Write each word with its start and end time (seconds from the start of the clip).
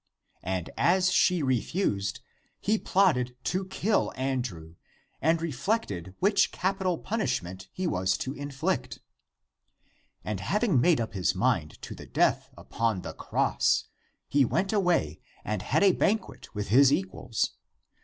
And 0.41 0.71
as 0.77 1.11
she 1.11 1.43
refused, 1.43 2.21
he 2.59 2.79
plotted 2.79 3.35
to 3.43 3.65
kill 3.67 4.11
Andrew, 4.15 4.73
and 5.21 5.39
re 5.39 5.51
flected 5.51 6.15
which 6.17 6.51
capital 6.51 6.97
punishment 6.97 7.67
he 7.71 7.85
was 7.85 8.17
to 8.17 8.33
inflict. 8.33 8.97
And 10.23 10.39
having 10.39 10.81
made 10.81 10.99
up 10.99 11.13
his 11.13 11.35
mind 11.35 11.79
to 11.83 11.93
the 11.93 12.07
death 12.07 12.49
upon 12.57 13.01
the 13.03 13.13
cross, 13.13 13.83
he 14.27 14.43
went 14.43 14.73
away 14.73 15.21
and 15.45 15.61
had 15.61 15.83
a 15.83 15.91
banquet 15.91 16.55
with 16.55 16.69
his 16.69 16.91
equals. 16.91 17.51